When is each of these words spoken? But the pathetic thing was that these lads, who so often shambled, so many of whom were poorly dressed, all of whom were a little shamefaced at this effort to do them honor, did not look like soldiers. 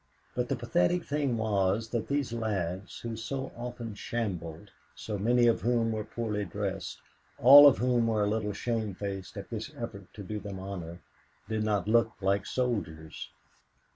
But 0.35 0.49
the 0.49 0.55
pathetic 0.55 1.03
thing 1.05 1.37
was 1.37 1.89
that 1.89 2.07
these 2.07 2.33
lads, 2.33 3.01
who 3.01 3.15
so 3.15 3.51
often 3.55 3.93
shambled, 3.93 4.71
so 4.95 5.19
many 5.19 5.45
of 5.45 5.61
whom 5.61 5.91
were 5.91 6.03
poorly 6.03 6.43
dressed, 6.43 6.97
all 7.37 7.67
of 7.67 7.77
whom 7.77 8.07
were 8.07 8.23
a 8.23 8.27
little 8.27 8.51
shamefaced 8.51 9.37
at 9.37 9.51
this 9.51 9.71
effort 9.77 10.11
to 10.15 10.23
do 10.23 10.39
them 10.39 10.57
honor, 10.59 11.01
did 11.47 11.63
not 11.63 11.87
look 11.87 12.13
like 12.19 12.47
soldiers. 12.47 13.29